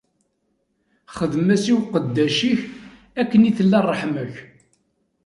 [1.15, 2.61] Xedm-as i uqeddac-ik
[3.21, 4.33] akken i tella ṛṛeḥma-k.